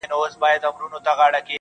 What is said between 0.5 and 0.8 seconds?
د